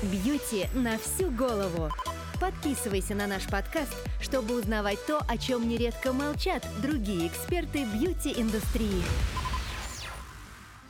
Бьюти 0.00 0.68
на 0.74 0.96
всю 0.96 1.28
голову. 1.28 1.90
Подписывайся 2.40 3.16
на 3.16 3.26
наш 3.26 3.48
подкаст, 3.48 3.92
чтобы 4.20 4.56
узнавать 4.56 5.04
то, 5.08 5.18
о 5.28 5.36
чем 5.36 5.68
нередко 5.68 6.12
молчат 6.12 6.64
другие 6.80 7.26
эксперты 7.26 7.84
бьюти-индустрии. 7.84 9.02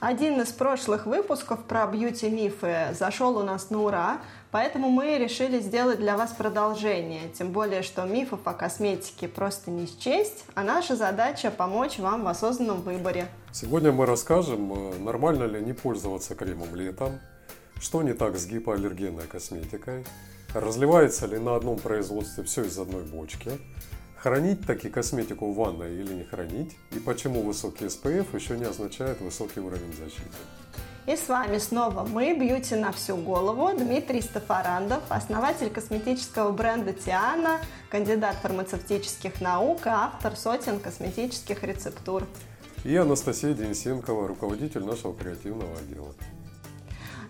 Один 0.01 0.39
из 0.43 0.49
прошлых 0.49 1.07
выпусков 1.07 1.65
про 1.65 1.87
бьюти-мифы 1.87 2.89
зашел 2.93 3.39
у 3.39 3.43
нас 3.43 3.71
на 3.71 3.83
ура, 3.83 4.19
поэтому 4.51 4.91
мы 4.91 5.17
решили 5.17 5.59
сделать 5.61 6.01
для 6.01 6.19
вас 6.19 6.33
продолжение. 6.33 7.31
Тем 7.31 7.53
более, 7.53 7.83
что 7.83 8.05
мифов 8.05 8.41
о 8.45 8.53
косметике 8.53 9.27
просто 9.27 9.71
не 9.71 9.87
счесть, 9.87 10.45
а 10.55 10.63
наша 10.63 10.97
задача 10.97 11.51
помочь 11.51 11.99
вам 11.99 12.25
в 12.25 12.29
осознанном 12.29 12.83
выборе. 12.83 13.29
Сегодня 13.53 13.91
мы 13.91 14.05
расскажем, 14.05 14.71
э, 14.75 14.99
нормально 14.99 15.45
ли 15.45 15.63
не 15.63 15.73
пользоваться 15.73 16.35
кремом 16.35 16.75
летом, 16.75 17.19
что 17.81 18.03
не 18.03 18.13
так 18.13 18.37
с 18.37 18.47
гипоаллергенной 18.47 19.27
косметикой, 19.27 20.05
разливается 20.55 21.27
ли 21.27 21.39
на 21.39 21.57
одном 21.57 21.79
производстве 21.79 22.45
все 22.45 22.65
из 22.65 22.79
одной 22.79 23.05
бочки, 23.05 23.53
Хранить 24.19 24.67
таки 24.67 24.89
косметику 24.89 25.53
в 25.53 25.55
ванной 25.55 25.95
или 25.95 26.13
не 26.13 26.25
хранить? 26.25 26.77
И 26.91 26.99
почему 26.99 27.43
высокий 27.43 27.85
SPF 27.85 28.35
еще 28.35 28.59
не 28.59 28.65
означает 28.65 29.21
высокий 29.21 29.61
уровень 29.61 29.93
защиты? 29.97 30.25
И 31.07 31.15
с 31.15 31.29
вами 31.29 31.59
снова 31.59 32.05
мы, 32.05 32.35
Бьюти 32.35 32.75
на 32.75 32.91
всю 32.91 33.17
голову, 33.17 33.71
Дмитрий 33.79 34.21
Стафарандов, 34.21 35.03
основатель 35.09 35.71
косметического 35.71 36.51
бренда 36.51 36.93
Тиана, 36.93 37.61
кандидат 37.91 38.35
фармацевтических 38.43 39.41
наук 39.41 39.87
и 39.87 39.91
автор 39.91 40.35
сотен 40.35 40.81
косметических 40.81 41.63
рецептур. 41.63 42.27
И 42.85 42.97
Анастасия 42.97 43.55
Денисенкова, 43.55 44.27
руководитель 44.27 44.85
нашего 44.85 45.15
креативного 45.15 45.79
отдела. 45.79 46.13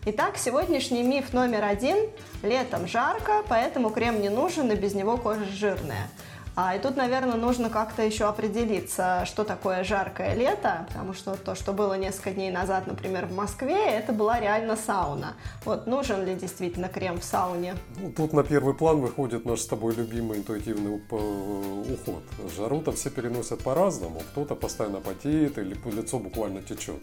Итак, 0.07 0.39
сегодняшний 0.39 1.03
миф 1.03 1.33
номер 1.33 1.65
один. 1.65 1.97
Летом 2.43 2.87
жарко, 2.87 3.43
поэтому 3.49 3.91
крем 3.91 4.23
не 4.23 4.29
нужен 4.29 4.71
и 4.71 4.77
без 4.77 4.95
него 4.95 5.17
кожа 5.17 5.45
жирная. 5.45 6.09
А, 6.55 6.77
и 6.77 6.79
тут, 6.79 6.97
наверное, 6.97 7.37
нужно 7.37 7.69
как-то 7.69 8.03
еще 8.03 8.25
определиться, 8.25 9.25
что 9.27 9.45
такое 9.45 9.85
жаркое 9.85 10.35
лето, 10.35 10.87
потому 10.89 11.15
что 11.15 11.37
то, 11.37 11.55
что 11.55 11.73
было 11.73 11.95
несколько 11.95 12.31
дней 12.31 12.51
назад, 12.51 12.87
например, 12.87 13.27
в 13.27 13.35
Москве, 13.35 13.77
это 13.77 14.13
была 14.13 14.41
реально 14.41 14.77
сауна. 14.77 15.35
Вот 15.65 15.87
нужен 15.87 16.25
ли 16.25 16.35
действительно 16.37 16.89
крем 16.89 17.21
в 17.21 17.25
сауне? 17.25 17.75
Ну, 18.01 18.13
тут 18.13 18.33
на 18.33 18.45
первый 18.45 18.75
план 18.75 19.01
выходит 19.01 19.45
наш 19.45 19.61
с 19.61 19.67
тобой 19.67 19.95
любимый 19.95 20.39
интуитивный 20.39 20.97
уход. 20.97 22.23
Жару-то 22.57 22.93
все 22.93 23.11
переносят 23.11 23.63
по-разному. 23.63 24.21
Кто-то 24.31 24.55
постоянно 24.55 25.01
потеет 25.01 25.59
или 25.59 25.77
лицо 25.91 26.19
буквально 26.19 26.63
течет. 26.63 27.01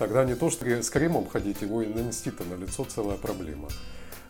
Тогда 0.00 0.24
не 0.24 0.34
то, 0.34 0.48
что 0.48 0.64
с 0.64 0.88
кремом 0.88 1.28
ходить, 1.28 1.60
его 1.60 1.82
и 1.82 1.86
нанести-то 1.86 2.42
на 2.44 2.54
лицо 2.54 2.84
целая 2.84 3.18
проблема. 3.18 3.68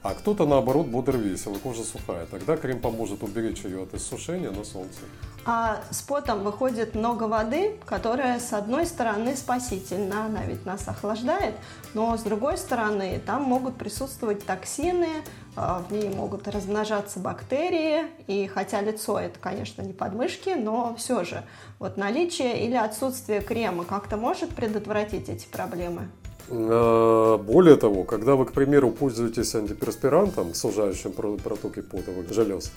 А 0.02 0.14
кто-то 0.14 0.46
наоборот 0.46 0.86
бодр 0.86 1.16
весел, 1.16 1.54
кожа 1.56 1.84
сухая. 1.84 2.24
Тогда 2.26 2.56
крем 2.56 2.80
поможет 2.80 3.22
уберечь 3.22 3.64
ее 3.64 3.82
от 3.82 3.92
иссушения 3.92 4.50
на 4.50 4.64
солнце. 4.64 5.00
А 5.44 5.82
с 5.90 6.02
потом 6.02 6.42
выходит 6.42 6.94
много 6.94 7.24
воды, 7.24 7.78
которая 7.84 8.40
с 8.40 8.52
одной 8.52 8.86
стороны 8.86 9.36
спасительна, 9.36 10.26
она 10.26 10.44
ведь 10.44 10.66
нас 10.66 10.86
охлаждает, 10.86 11.54
но 11.94 12.16
с 12.16 12.20
другой 12.22 12.58
стороны 12.58 13.20
там 13.24 13.42
могут 13.42 13.76
присутствовать 13.76 14.44
токсины, 14.44 15.08
а, 15.56 15.82
в 15.88 15.92
ней 15.92 16.08
могут 16.10 16.46
размножаться 16.46 17.20
бактерии, 17.20 18.06
и 18.26 18.46
хотя 18.46 18.82
лицо 18.82 19.18
это, 19.18 19.38
конечно, 19.38 19.82
не 19.82 19.94
подмышки, 19.94 20.50
но 20.50 20.94
все 20.96 21.24
же 21.24 21.42
вот 21.78 21.96
наличие 21.96 22.66
или 22.66 22.74
отсутствие 22.74 23.40
крема 23.40 23.84
как-то 23.84 24.18
может 24.18 24.50
предотвратить 24.50 25.30
эти 25.30 25.46
проблемы? 25.46 26.10
А, 26.48 27.38
более 27.38 27.76
того, 27.76 28.04
когда 28.04 28.34
вы, 28.34 28.46
к 28.46 28.52
примеру, 28.52 28.90
пользуетесь 28.90 29.54
антиперспирантом, 29.54 30.54
сужающим 30.54 31.12
протоки 31.12 31.82
потовых 31.82 32.32
желез, 32.32 32.72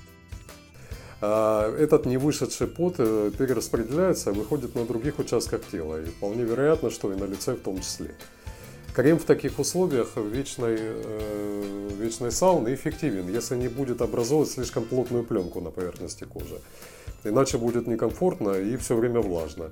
а, 1.22 1.74
этот 1.78 2.06
не 2.06 2.18
пот 2.18 2.96
э, 2.98 3.32
перераспределяется 3.38 4.32
и 4.32 4.34
выходит 4.34 4.76
на 4.76 4.86
других 4.86 5.20
участках 5.20 5.62
тела. 5.72 6.02
И 6.02 6.06
вполне 6.06 6.44
вероятно, 6.44 6.90
что 6.90 7.14
и 7.14 7.16
на 7.16 7.24
лице 7.24 7.54
в 7.54 7.62
том 7.62 7.80
числе. 7.80 8.14
Крем 8.94 9.18
в 9.18 9.24
таких 9.24 9.58
условиях 9.58 10.18
вечной, 10.18 10.78
э, 10.80 11.90
вечной 11.98 12.32
сауны 12.32 12.74
эффективен, 12.74 13.28
если 13.30 13.56
не 13.56 13.70
будет 13.70 14.02
образовывать 14.02 14.52
слишком 14.52 14.84
плотную 14.84 15.24
пленку 15.24 15.62
на 15.62 15.72
поверхности 15.72 16.26
кожи. 16.26 16.60
Иначе 17.24 17.58
будет 17.58 17.88
некомфортно 17.88 18.52
и 18.52 18.76
все 18.76 18.96
время 18.96 19.22
влажно. 19.22 19.72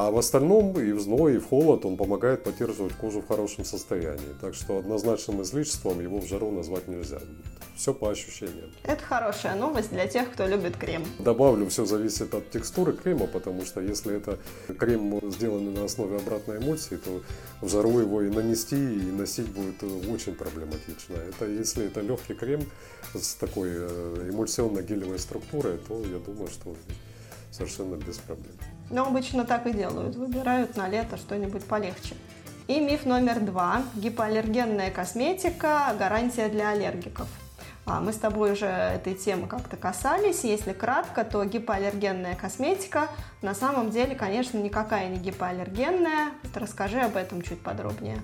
А 0.00 0.12
в 0.12 0.16
остальном 0.16 0.78
и 0.78 0.92
в 0.92 1.00
зной, 1.00 1.34
и 1.34 1.38
в 1.38 1.48
холод 1.48 1.84
он 1.84 1.96
помогает 1.96 2.44
поддерживать 2.44 2.92
кожу 2.92 3.20
в 3.20 3.26
хорошем 3.26 3.64
состоянии. 3.64 4.32
Так 4.40 4.54
что 4.54 4.78
однозначным 4.78 5.42
излишеством 5.42 5.98
его 5.98 6.20
в 6.20 6.26
жару 6.28 6.52
назвать 6.52 6.86
нельзя. 6.86 7.18
Все 7.74 7.92
по 7.92 8.08
ощущениям. 8.08 8.70
Это 8.84 9.02
хорошая 9.02 9.56
новость 9.56 9.90
для 9.90 10.06
тех, 10.06 10.32
кто 10.32 10.46
любит 10.46 10.76
крем. 10.76 11.04
Добавлю, 11.18 11.68
все 11.68 11.84
зависит 11.84 12.32
от 12.32 12.48
текстуры 12.48 12.92
крема, 12.92 13.26
потому 13.26 13.64
что 13.64 13.80
если 13.80 14.16
это 14.16 14.38
крем 14.78 15.20
сделанный 15.32 15.72
на 15.72 15.86
основе 15.86 16.18
обратной 16.18 16.58
эмульсии, 16.58 16.94
то 16.94 17.20
в 17.60 17.68
жару 17.68 17.98
его 17.98 18.22
и 18.22 18.30
нанести, 18.30 18.76
и 18.76 19.10
носить 19.10 19.48
будет 19.48 19.82
очень 20.08 20.36
проблематично. 20.36 21.14
Это 21.14 21.46
если 21.46 21.86
это 21.86 22.02
легкий 22.02 22.34
крем 22.34 22.60
с 23.14 23.34
такой 23.34 23.70
э, 23.72 24.30
эмульсионно-гелевой 24.30 25.18
структурой, 25.18 25.78
то 25.78 26.00
я 26.02 26.20
думаю, 26.20 26.46
что 26.46 26.76
совершенно 27.50 27.96
без 27.96 28.18
проблем. 28.18 28.54
Но 28.90 29.06
обычно 29.06 29.44
так 29.44 29.66
и 29.66 29.72
делают, 29.72 30.16
выбирают 30.16 30.76
на 30.76 30.88
лето 30.88 31.16
что-нибудь 31.16 31.64
полегче. 31.64 32.14
И 32.68 32.80
миф 32.80 33.06
номер 33.06 33.40
два. 33.40 33.82
Гипоаллергенная 33.94 34.90
косметика– 34.90 35.94
гарантия 35.98 36.48
для 36.48 36.70
аллергиков. 36.70 37.28
А, 37.86 38.00
мы 38.00 38.12
с 38.12 38.16
тобой 38.16 38.52
уже 38.52 38.66
этой 38.66 39.14
темы 39.14 39.46
как-то 39.46 39.78
касались. 39.78 40.44
Если 40.44 40.74
кратко, 40.74 41.24
то 41.24 41.42
гипоаллергенная 41.44 42.34
косметика 42.34 43.08
на 43.40 43.54
самом 43.54 43.90
деле, 43.90 44.14
конечно, 44.14 44.58
никакая 44.58 45.08
не 45.08 45.16
гипоаллергенная. 45.16 46.32
Вот 46.42 46.56
расскажи 46.58 47.00
об 47.00 47.16
этом 47.16 47.40
чуть 47.40 47.62
подробнее. 47.62 48.18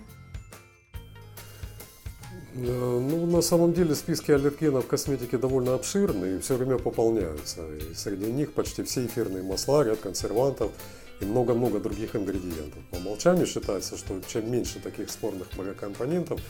Э, 2.54 2.58
ну, 3.00 3.26
на 3.26 3.42
самом 3.42 3.72
деле 3.72 3.94
списки 3.94 4.30
аллергенов 4.30 4.84
в 4.84 4.88
косметике 4.88 5.38
довольно 5.38 5.74
обширны 5.74 6.36
и 6.36 6.38
все 6.38 6.56
время 6.56 6.78
пополняются. 6.78 7.62
И 7.76 7.94
среди 7.94 8.26
них 8.26 8.52
почти 8.52 8.82
все 8.84 9.06
эфирные 9.06 9.42
масла, 9.42 9.84
ряд 9.84 9.98
консервантов 9.98 10.70
и 11.20 11.24
много-много 11.24 11.80
других 11.80 12.14
ингредиентов. 12.14 12.80
По 12.90 12.96
умолчанию 12.96 13.46
считается, 13.46 13.96
что 13.96 14.20
чем 14.28 14.50
меньше 14.50 14.80
таких 14.80 15.10
спорных 15.10 15.48
многокомпонентов, 15.56 16.40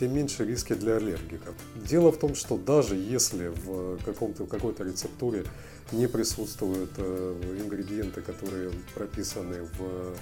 тем 0.00 0.14
меньше 0.14 0.44
риски 0.44 0.72
для 0.74 0.96
аллергиков. 0.96 1.54
Дело 1.76 2.10
в 2.10 2.18
том, 2.18 2.34
что 2.34 2.56
даже 2.56 2.96
если 2.96 3.48
в 3.48 4.02
каком-то, 4.04 4.46
какой-то 4.46 4.82
рецептуре 4.82 5.44
не 5.92 6.08
присутствуют 6.08 6.90
э, 6.96 7.58
ингредиенты, 7.60 8.20
которые 8.20 8.70
прописаны 8.94 9.62
в 9.78 10.16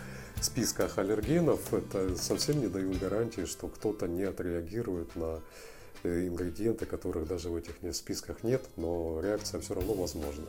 списках 0.44 0.98
аллергенов, 0.98 1.72
это 1.72 2.16
совсем 2.16 2.60
не 2.60 2.68
дают 2.68 2.98
гарантии, 2.98 3.44
что 3.44 3.68
кто-то 3.68 4.06
не 4.06 4.24
отреагирует 4.24 5.14
на 5.16 5.40
э, 6.02 6.26
ингредиенты, 6.26 6.86
которых 6.86 7.26
даже 7.26 7.48
в 7.48 7.56
этих 7.56 7.74
списках 7.94 8.42
нет, 8.42 8.62
но 8.76 9.20
реакция 9.22 9.60
все 9.60 9.74
равно 9.74 9.94
возможна. 9.94 10.46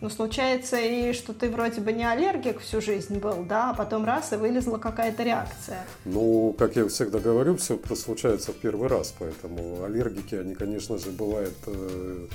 Но 0.00 0.08
случается 0.08 0.80
и 0.80 1.12
что 1.12 1.34
ты 1.34 1.50
вроде 1.50 1.80
бы 1.82 1.92
не 1.92 2.04
аллергик 2.04 2.60
всю 2.60 2.80
жизнь 2.80 3.18
был, 3.18 3.44
да, 3.44 3.70
а 3.70 3.74
потом 3.74 4.06
раз 4.06 4.32
и 4.32 4.36
вылезла 4.36 4.78
какая-то 4.78 5.22
реакция. 5.22 5.84
Ну, 6.06 6.54
как 6.58 6.76
я 6.76 6.88
всегда 6.88 7.18
говорю, 7.18 7.56
все 7.56 7.78
случается 7.94 8.52
в 8.52 8.56
первый 8.56 8.88
раз, 8.88 9.14
поэтому 9.18 9.84
аллергики, 9.84 10.34
они, 10.34 10.54
конечно 10.54 10.96
же, 10.96 11.10
бывают, 11.10 11.56
э, 11.66 12.26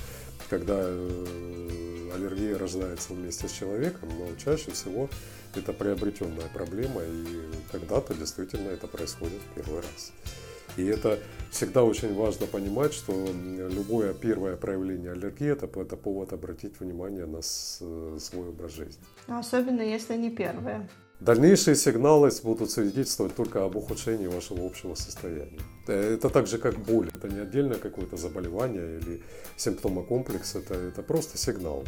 когда 0.48 0.76
э, 0.78 1.95
аллергия 2.16 2.58
рождается 2.58 3.12
вместе 3.12 3.48
с 3.48 3.52
человеком, 3.52 4.08
но 4.18 4.34
чаще 4.36 4.70
всего 4.72 5.08
это 5.54 5.72
приобретенная 5.72 6.48
проблема, 6.52 7.02
и 7.02 7.24
когда-то 7.70 8.14
действительно 8.14 8.70
это 8.70 8.86
происходит 8.86 9.40
в 9.40 9.54
первый 9.54 9.82
раз. 9.82 10.12
И 10.76 10.84
это 10.84 11.18
всегда 11.50 11.84
очень 11.84 12.14
важно 12.14 12.46
понимать, 12.46 12.92
что 12.92 13.12
любое 13.70 14.12
первое 14.12 14.56
проявление 14.56 15.12
аллергии 15.12 15.50
это, 15.50 15.66
это 15.80 15.96
повод 15.96 16.32
обратить 16.32 16.80
внимание 16.80 17.24
на 17.24 17.40
свой 17.40 18.48
образ 18.48 18.72
жизни. 18.72 19.02
Особенно 19.26 19.80
если 19.80 20.16
не 20.16 20.30
первое. 20.30 20.88
Дальнейшие 21.20 21.76
сигналы 21.76 22.30
будут 22.42 22.70
свидетельствовать 22.70 23.34
только 23.34 23.64
об 23.64 23.76
ухудшении 23.76 24.26
вашего 24.26 24.66
общего 24.66 24.94
состояния. 24.94 25.60
Это 25.86 26.28
так 26.28 26.46
же, 26.46 26.58
как 26.58 26.78
боль. 26.78 27.10
Это 27.14 27.28
не 27.28 27.40
отдельное 27.40 27.78
какое-то 27.78 28.16
заболевание 28.16 28.98
или 28.98 29.22
симптомокомплекс, 29.56 30.56
это, 30.56 30.74
это 30.74 31.02
просто 31.02 31.38
сигнал. 31.38 31.84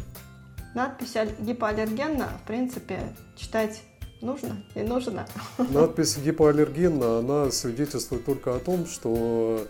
Надпись 0.73 1.15
гипоаллергенна, 1.39 2.29
в 2.43 2.47
принципе, 2.47 2.99
читать 3.35 3.81
нужно 4.21 4.63
и 4.75 4.81
нужно. 4.81 5.27
Надпись 5.57 6.17
гипоаллергенна, 6.17 7.19
она 7.19 7.51
свидетельствует 7.51 8.25
только 8.25 8.55
о 8.55 8.59
том, 8.59 8.87
что 8.87 9.67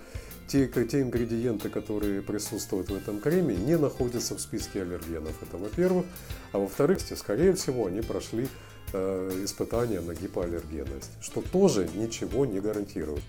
те, 0.47 0.67
те 0.67 1.01
ингредиенты, 1.01 1.69
которые 1.69 2.21
присутствуют 2.21 2.89
в 2.89 2.95
этом 2.95 3.19
креме, 3.19 3.55
не 3.55 3.77
находятся 3.77 4.35
в 4.35 4.39
списке 4.39 4.81
аллергенов. 4.81 5.41
Это 5.43 5.57
во-первых. 5.57 6.05
А 6.53 6.59
во-вторых, 6.59 6.99
скорее 7.01 7.53
всего, 7.53 7.85
они 7.87 8.01
прошли 8.01 8.47
испытания 8.93 10.01
на 10.01 10.13
гипоаллергенность, 10.13 11.11
что 11.21 11.41
тоже 11.41 11.87
ничего 11.95 12.45
не 12.45 12.59
гарантирует. 12.59 13.23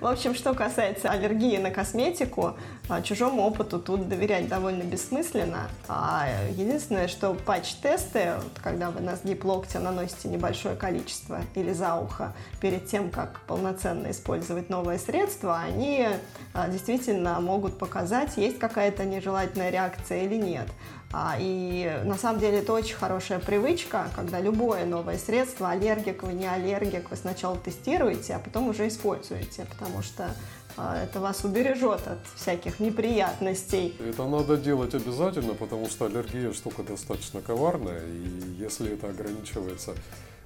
В 0.00 0.06
общем, 0.06 0.34
что 0.34 0.54
касается 0.54 1.08
аллергии 1.08 1.56
на 1.56 1.70
косметику, 1.70 2.56
а, 2.88 3.00
чужому 3.00 3.42
опыту 3.42 3.78
тут 3.78 4.08
доверять 4.08 4.48
довольно 4.48 4.82
бессмысленно. 4.82 5.68
А 5.88 6.26
единственное, 6.50 7.06
что 7.06 7.32
патч-тесты, 7.32 8.34
когда 8.62 8.90
вы 8.90 9.00
на 9.00 9.16
сгиб 9.16 9.44
локтя 9.44 9.78
наносите 9.78 10.28
небольшое 10.28 10.74
количество 10.74 11.40
или 11.54 11.72
за 11.72 11.94
ухо 11.94 12.34
перед 12.60 12.86
тем, 12.86 13.10
как 13.10 13.40
полноценно 13.46 14.10
использовать 14.10 14.68
новое 14.68 14.98
средство, 14.98 15.58
они 15.58 16.08
а, 16.52 16.68
действительно 16.68 17.40
могут 17.40 17.78
показать, 17.78 18.36
есть 18.36 18.58
какая-то 18.58 19.04
нежелательная 19.04 19.70
реакция 19.70 20.24
или 20.24 20.36
нет. 20.36 20.66
А, 21.16 21.36
и 21.38 21.88
на 22.04 22.16
самом 22.16 22.40
деле 22.40 22.58
это 22.58 22.72
очень 22.72 22.96
хорошая 22.96 23.38
привычка, 23.38 24.08
когда 24.16 24.40
любое 24.40 24.84
новое 24.84 25.16
средство, 25.16 25.70
аллергик 25.70 26.24
вы, 26.24 26.32
не 26.32 26.44
аллергик, 26.44 27.08
вы 27.08 27.16
сначала 27.16 27.56
тестируете, 27.56 28.34
а 28.34 28.40
потом 28.40 28.68
уже 28.68 28.88
используете, 28.88 29.64
потому 29.70 30.02
что 30.02 30.34
а, 30.76 31.04
это 31.04 31.20
вас 31.20 31.44
убережет 31.44 32.08
от 32.08 32.18
всяких 32.34 32.80
неприятностей. 32.80 33.96
Это 34.00 34.26
надо 34.26 34.56
делать 34.56 34.92
обязательно, 34.92 35.54
потому 35.54 35.88
что 35.88 36.06
аллергия 36.06 36.52
штука 36.52 36.82
достаточно 36.82 37.40
коварная, 37.40 38.02
и 38.04 38.56
если 38.58 38.94
это 38.94 39.08
ограничивается 39.08 39.94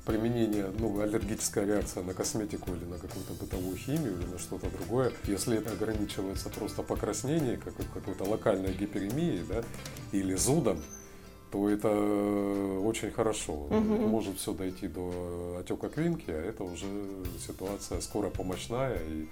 применение, 0.09 0.73
ну, 0.79 1.01
аллергическая 1.01 1.67
реакция 1.67 2.03
на 2.03 2.15
косметику 2.15 2.73
или 2.73 2.85
на 2.87 2.97
какую-то 2.97 3.35
бытовую 3.35 3.77
химию 3.77 4.19
или 4.19 4.25
на 4.25 4.39
что-то 4.39 4.71
другое, 4.71 5.13
если 5.25 5.59
это 5.59 5.73
ограничивается 5.73 6.49
просто 6.49 6.83
покраснением, 6.83 7.61
как, 7.61 7.75
какой-то 7.93 8.25
локальной 8.25 8.73
гиперемией, 8.73 9.45
да, 9.47 9.63
или 10.13 10.35
зудом, 10.35 10.79
то 11.51 11.69
это 11.69 11.91
очень 11.91 13.11
хорошо. 13.11 13.53
Угу. 13.53 14.09
Может 14.09 14.39
все 14.39 14.55
дойти 14.55 14.89
до 14.89 15.59
отека 15.61 15.91
квинки, 15.91 16.31
а 16.31 16.43
это 16.43 16.65
уже 16.65 16.87
ситуация 17.47 18.01
скоро 18.01 18.31
помощная 18.31 18.97
и 18.97 19.29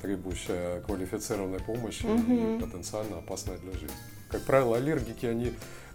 требующая 0.00 0.80
квалифицированной 0.82 1.60
помощи 1.60 2.06
угу. 2.06 2.32
и 2.32 2.60
потенциально 2.60 3.18
опасная 3.18 3.58
для 3.58 3.72
жизни. 3.72 3.96
Как 4.28 4.42
правило, 4.42 4.76
аллергики, 4.76 5.26
они 5.26 5.54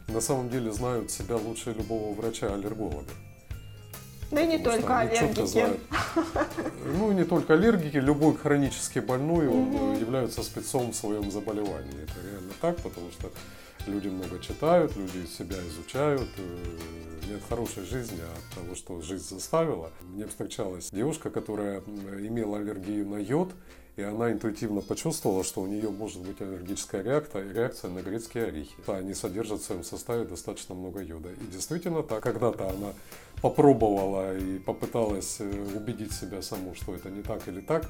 на 0.10 0.20
самом 0.20 0.50
деле 0.50 0.74
знают 0.74 1.10
себя 1.10 1.38
лучше 1.38 1.72
любого 1.72 2.14
врача-аллерголога. 2.14 3.12
Да 4.32 4.42
и 4.42 4.48
не 4.48 4.58
только 4.58 5.00
аллергики. 5.00 5.66
Ну, 6.98 7.12
не 7.12 7.24
только 7.24 7.56
аллергики, 7.56 7.98
любой 7.98 8.36
хронически 8.38 9.00
больной, 9.00 9.48
он 9.48 9.76
угу. 9.76 10.00
является 10.00 10.44
спецом 10.44 10.92
в 10.92 10.96
своем 10.96 11.32
заболевании. 11.32 12.04
Это 12.04 12.28
реально 12.30 12.54
так, 12.62 12.78
потому 12.78 13.10
что 13.12 13.32
люди 13.88 14.08
много 14.08 14.40
читают, 14.40 14.96
люди 14.96 15.26
себя 15.26 15.58
изучают. 15.68 16.30
Э, 16.38 17.28
нет 17.28 17.42
хорошей 17.50 17.84
жизни 17.86 18.20
от 18.22 18.56
того, 18.56 18.76
что 18.76 19.02
жизнь 19.02 19.28
заставила. 19.28 19.92
Мне 20.02 20.28
встречалась 20.28 20.90
девушка, 20.92 21.30
которая 21.30 21.80
имела 21.80 22.58
аллергию 22.58 23.08
на 23.08 23.18
йод, 23.18 23.52
и 23.96 24.02
она 24.02 24.32
интуитивно 24.32 24.82
почувствовала, 24.82 25.44
что 25.44 25.62
у 25.62 25.68
нее 25.68 25.90
может 25.90 26.22
быть 26.22 26.42
аллергическая 26.42 27.02
реакция, 27.02 27.52
реакция 27.52 27.92
на 27.92 28.02
грецкие 28.02 28.46
орехи. 28.46 28.76
Они 28.88 29.14
содержат 29.14 29.62
в 29.62 29.66
своем 29.66 29.84
составе 29.84 30.26
достаточно 30.26 30.76
много 30.76 31.02
йода. 31.02 31.30
И 31.30 31.52
действительно 31.52 32.04
так, 32.04 32.22
когда-то 32.22 32.70
она 32.70 32.94
попробовала 33.46 34.36
и 34.36 34.58
попыталась 34.58 35.38
э, 35.40 35.78
убедить 35.78 36.12
себя 36.12 36.42
саму, 36.42 36.74
что 36.74 36.96
это 36.96 37.12
не 37.12 37.22
так 37.22 37.48
или 37.48 37.62
так, 37.62 37.88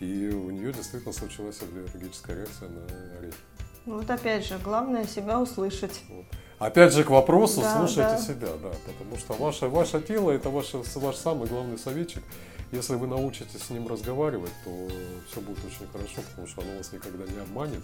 и 0.00 0.28
у 0.28 0.50
нее 0.50 0.70
действительно 0.70 1.14
случилась 1.14 1.58
аллергическая 1.62 2.36
реакция 2.36 2.68
на 2.68 2.84
орехи. 3.18 3.38
Вот 3.86 4.10
опять 4.10 4.44
же, 4.46 4.58
главное 4.58 5.06
себя 5.06 5.40
услышать. 5.40 6.02
Вот. 6.10 6.26
Опять 6.58 6.92
же 6.92 7.04
к 7.04 7.10
вопросу, 7.10 7.62
да, 7.62 7.78
слушайте 7.78 8.02
да. 8.02 8.18
себя, 8.18 8.48
да, 8.62 8.70
потому 8.86 9.16
что 9.16 9.32
ваше, 9.32 9.68
ваше 9.68 10.02
тело 10.02 10.30
это 10.30 10.50
ваш, 10.50 10.74
ваш 10.74 11.16
самый 11.16 11.48
главный 11.48 11.78
советчик. 11.78 12.22
Если 12.70 12.94
вы 12.94 13.06
научитесь 13.06 13.62
с 13.62 13.70
ним 13.70 13.88
разговаривать, 13.88 14.52
то 14.62 14.88
все 15.30 15.40
будет 15.40 15.64
очень 15.64 15.90
хорошо, 15.90 16.20
потому 16.30 16.46
что 16.46 16.60
оно 16.60 16.76
вас 16.76 16.92
никогда 16.92 17.24
не 17.24 17.38
обманет 17.40 17.82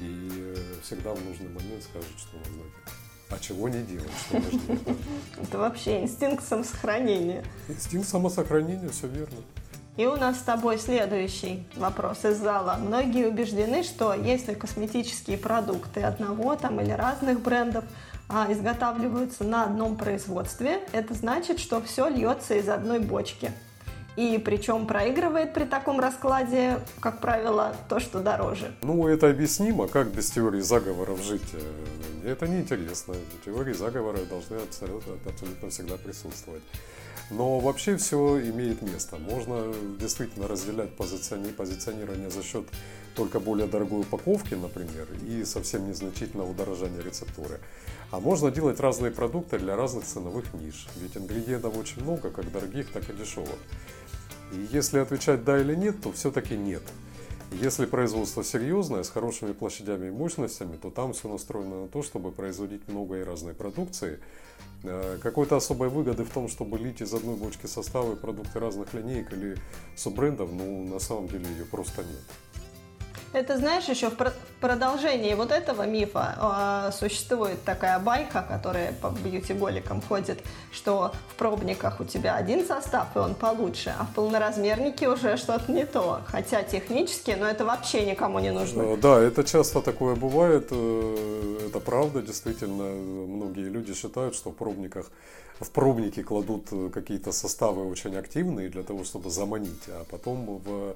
и 0.00 0.30
э, 0.32 0.56
всегда 0.82 1.12
в 1.12 1.22
нужный 1.26 1.48
момент 1.48 1.82
скажет, 1.82 2.08
что 2.16 2.38
нужно 2.38 2.54
делать. 2.54 3.03
А 3.30 3.38
чего 3.38 3.68
не 3.68 3.82
делать. 3.82 4.10
Это 5.42 5.58
вообще 5.58 6.02
инстинкт 6.02 6.46
самосохранения. 6.46 7.44
Инстинкт 7.68 8.08
самосохранения, 8.08 8.88
все 8.90 9.06
верно. 9.08 9.38
И 9.96 10.06
у 10.06 10.16
нас 10.16 10.40
с 10.40 10.42
тобой 10.42 10.78
следующий 10.78 11.66
вопрос 11.76 12.24
из 12.24 12.38
зала. 12.38 12.76
Многие 12.80 13.28
убеждены, 13.28 13.84
что 13.84 14.12
если 14.12 14.54
косметические 14.54 15.38
продукты 15.38 16.02
одного 16.02 16.56
там 16.56 16.80
или 16.80 16.90
разных 16.90 17.40
брендов 17.40 17.84
а, 18.28 18.50
изготавливаются 18.50 19.44
на 19.44 19.64
одном 19.64 19.96
производстве, 19.96 20.80
это 20.92 21.14
значит, 21.14 21.60
что 21.60 21.80
все 21.80 22.08
льется 22.08 22.54
из 22.54 22.68
одной 22.68 22.98
бочки. 22.98 23.52
И 24.16 24.38
причем 24.38 24.86
проигрывает 24.86 25.52
при 25.52 25.64
таком 25.64 25.98
раскладе, 25.98 26.78
как 27.00 27.20
правило, 27.20 27.74
то, 27.88 27.98
что 27.98 28.20
дороже. 28.20 28.72
Ну, 28.82 29.08
это 29.08 29.28
объяснимо, 29.28 29.88
как 29.88 30.08
без 30.08 30.30
теории 30.30 30.60
заговоров 30.60 31.20
жить. 31.22 31.42
Э, 31.52 32.30
это 32.30 32.46
неинтересно. 32.46 33.14
Теории 33.44 33.72
заговора 33.72 34.18
должны 34.18 34.56
абсолютно, 34.56 35.14
абсолютно 35.26 35.70
всегда 35.70 35.96
присутствовать. 35.96 36.62
Но 37.30 37.58
вообще 37.58 37.96
все 37.96 38.40
имеет 38.50 38.82
место. 38.82 39.16
Можно 39.16 39.72
действительно 39.98 40.46
разделять 40.46 40.94
позиционирование 40.96 42.30
за 42.30 42.42
счет 42.42 42.66
только 43.14 43.40
более 43.40 43.66
дорогой 43.66 44.00
упаковки, 44.00 44.54
например, 44.54 45.08
и 45.26 45.44
совсем 45.44 45.88
незначительного 45.88 46.50
удорожания 46.50 47.00
рецептуры. 47.00 47.60
А 48.10 48.20
можно 48.20 48.50
делать 48.50 48.80
разные 48.80 49.10
продукты 49.10 49.58
для 49.58 49.76
разных 49.76 50.04
ценовых 50.04 50.52
ниш. 50.54 50.86
Ведь 50.96 51.16
ингредиентов 51.16 51.76
очень 51.76 52.02
много, 52.02 52.30
как 52.30 52.50
дорогих, 52.52 52.90
так 52.92 53.08
и 53.08 53.12
дешевых. 53.12 53.58
И 54.52 54.68
если 54.70 54.98
отвечать 54.98 55.44
да 55.44 55.58
или 55.60 55.74
нет, 55.74 56.00
то 56.02 56.12
все-таки 56.12 56.56
нет. 56.56 56.82
Если 57.52 57.86
производство 57.86 58.42
серьезное, 58.42 59.04
с 59.04 59.10
хорошими 59.10 59.52
площадями 59.52 60.08
и 60.08 60.10
мощностями, 60.10 60.76
то 60.76 60.90
там 60.90 61.12
все 61.12 61.28
настроено 61.28 61.82
на 61.82 61.88
то, 61.88 62.02
чтобы 62.02 62.32
производить 62.32 62.88
много 62.88 63.20
и 63.20 63.22
разной 63.22 63.54
продукции. 63.54 64.18
Э, 64.86 65.18
какой-то 65.22 65.56
особой 65.56 65.88
выгоды 65.88 66.24
в 66.24 66.30
том, 66.30 66.46
чтобы 66.48 66.78
лить 66.78 67.00
из 67.00 67.14
одной 67.14 67.36
бочки 67.36 67.66
составы 67.66 68.16
продукты 68.16 68.60
разных 68.60 68.92
линеек 68.92 69.32
или 69.32 69.56
суббрендов, 69.96 70.52
ну, 70.52 70.84
на 70.86 70.98
самом 70.98 71.26
деле 71.28 71.46
ее 71.46 71.64
просто 71.64 72.02
нет. 72.02 72.22
Это, 73.34 73.58
знаешь, 73.58 73.88
еще 73.88 74.10
в 74.10 74.16
продолжении 74.60 75.34
вот 75.34 75.50
этого 75.50 75.82
мифа 75.86 76.86
э, 76.88 76.92
существует 76.92 77.60
такая 77.64 77.98
байка, 77.98 78.46
которая 78.48 78.92
по 78.92 79.08
бьюти-голикам 79.08 80.02
ходит, 80.02 80.38
что 80.70 81.10
в 81.30 81.34
пробниках 81.34 81.98
у 81.98 82.04
тебя 82.04 82.36
один 82.36 82.64
состав, 82.64 83.08
и 83.16 83.18
он 83.18 83.34
получше, 83.34 83.92
а 83.98 84.04
в 84.04 84.14
полноразмернике 84.14 85.08
уже 85.08 85.36
что-то 85.36 85.72
не 85.72 85.84
то. 85.84 86.20
Хотя 86.26 86.62
технически, 86.62 87.32
но 87.32 87.48
это 87.48 87.64
вообще 87.64 88.06
никому 88.06 88.38
не 88.38 88.52
нужно. 88.52 88.82
Э, 88.82 88.96
да, 88.96 89.20
это 89.20 89.42
часто 89.42 89.82
такое 89.82 90.14
бывает. 90.14 90.68
Э, 90.70 91.58
это 91.66 91.80
правда, 91.80 92.22
действительно. 92.22 92.84
Многие 92.84 93.68
люди 93.68 93.94
считают, 93.94 94.36
что 94.36 94.50
в 94.50 94.54
пробниках 94.54 95.06
в 95.58 95.70
пробники 95.70 96.22
кладут 96.22 96.68
какие-то 96.92 97.32
составы 97.32 97.90
очень 97.90 98.16
активные 98.16 98.68
для 98.68 98.84
того, 98.84 99.02
чтобы 99.02 99.30
заманить, 99.30 99.88
а 99.88 100.04
потом 100.08 100.60
в 100.64 100.94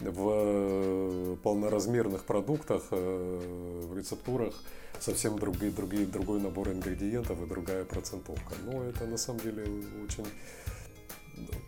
в 0.00 0.30
э, 0.32 1.36
полноразмерных 1.42 2.24
продуктах, 2.24 2.82
э, 2.90 3.86
в 3.88 3.96
рецептурах 3.96 4.54
совсем 5.00 5.38
другие, 5.38 5.70
другие, 5.70 6.06
другой 6.06 6.40
набор 6.40 6.68
ингредиентов 6.68 7.42
и 7.42 7.46
другая 7.46 7.84
процентовка. 7.84 8.54
Но 8.64 8.82
это 8.84 9.06
на 9.06 9.16
самом 9.16 9.40
деле 9.40 9.64
очень... 10.04 10.26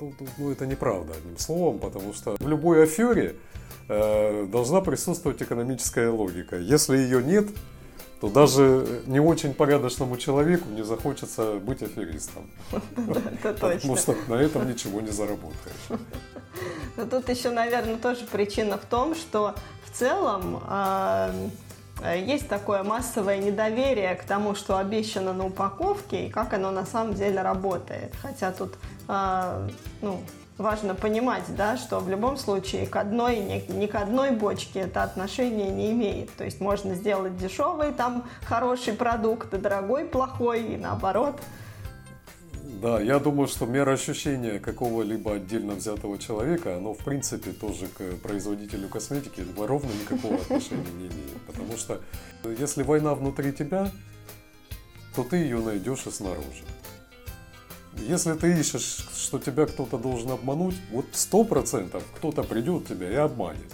Ну, 0.00 0.14
ну, 0.18 0.26
ну 0.38 0.50
это 0.50 0.66
неправда, 0.66 1.12
одним 1.12 1.37
словом, 1.38 1.78
потому 1.78 2.14
что 2.14 2.37
в 2.38 2.49
любой 2.49 2.85
афере 2.85 3.37
э, 3.88 4.47
должна 4.47 4.80
присутствовать 4.80 5.42
экономическая 5.42 6.08
логика. 6.08 6.56
Если 6.56 6.97
ее 6.97 7.23
нет, 7.23 7.49
то 8.20 8.28
даже 8.28 9.02
не 9.06 9.20
очень 9.20 9.54
порядочному 9.54 10.16
человеку 10.16 10.68
не 10.70 10.82
захочется 10.82 11.54
быть 11.54 11.82
аферистом. 11.82 12.50
Потому 13.42 13.96
что 13.96 14.16
на 14.26 14.34
этом 14.34 14.68
ничего 14.68 15.00
не 15.00 15.10
заработаешь. 15.10 15.88
Но 16.96 17.06
тут 17.06 17.28
еще, 17.28 17.50
наверное, 17.50 17.96
тоже 17.96 18.26
причина 18.26 18.76
в 18.76 18.84
том, 18.84 19.14
что 19.14 19.54
в 19.84 19.96
целом 19.96 20.60
э, 20.68 21.50
есть 22.26 22.48
такое 22.48 22.82
массовое 22.82 23.38
недоверие 23.38 24.16
к 24.16 24.25
тому, 24.25 24.56
что 24.56 24.78
обещано 24.78 25.32
на 25.32 25.46
упаковке 25.46 26.26
и 26.26 26.30
как 26.30 26.52
оно 26.54 26.72
на 26.72 26.87
самом 26.87 27.14
деле 27.14 27.40
работает. 27.42 28.12
Хотя 28.20 28.50
тут 28.50 28.75
э, 29.08 29.68
ну, 30.02 30.20
важно 30.58 30.94
понимать, 30.94 31.44
да, 31.56 31.76
что 31.76 32.00
в 32.00 32.10
любом 32.10 32.36
случае 32.36 32.86
к 32.86 32.96
одной, 32.96 33.38
ни, 33.38 33.72
ни 33.72 33.86
к 33.86 33.94
одной 33.94 34.32
бочке 34.32 34.80
это 34.80 35.04
отношение 35.04 35.70
не 35.70 35.92
имеет. 35.92 36.34
То 36.36 36.44
есть 36.44 36.60
можно 36.60 36.94
сделать 36.94 37.36
дешевый, 37.38 37.92
там 37.92 38.28
хороший 38.44 38.92
продукт, 38.92 39.54
и 39.54 39.58
дорогой, 39.58 40.04
плохой, 40.04 40.74
и 40.74 40.76
наоборот. 40.76 41.40
Да, 42.82 43.00
я 43.00 43.18
думаю, 43.18 43.48
что 43.48 43.66
мера 43.66 43.92
ощущения 43.92 44.58
какого-либо 44.58 45.34
отдельно 45.34 45.74
взятого 45.74 46.18
человека, 46.18 46.76
оно 46.76 46.92
в 46.92 46.98
принципе 46.98 47.52
тоже 47.52 47.86
к 47.86 48.20
производителю 48.22 48.88
косметики 48.88 49.44
ровно 49.56 49.88
никакого 49.88 50.34
отношения 50.42 50.90
не 50.98 51.06
имеет. 51.06 51.40
Потому 51.46 51.76
что 51.76 52.00
если 52.44 52.82
война 52.82 53.14
внутри 53.14 53.52
тебя, 53.52 53.90
то 55.14 55.24
ты 55.24 55.38
ее 55.38 55.58
найдешь 55.58 56.06
и 56.06 56.10
снаружи. 56.10 56.62
Если 57.97 58.35
ты 58.35 58.59
ищешь, 58.59 59.07
что 59.16 59.38
тебя 59.38 59.66
кто-то 59.66 59.99
должен 59.99 60.30
обмануть, 60.30 60.76
вот 60.92 61.07
сто 61.12 61.45
процентов 61.45 62.02
кто-то 62.16 62.42
придет 62.42 62.87
тебя 62.87 63.11
и 63.11 63.14
обманет. 63.14 63.73